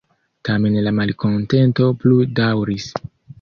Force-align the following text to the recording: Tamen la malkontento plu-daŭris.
Tamen 0.47 0.77
la 0.87 0.93
malkontento 0.99 1.91
plu-daŭris. 2.05 2.89